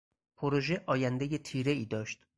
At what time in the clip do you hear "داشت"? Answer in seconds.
1.85-2.25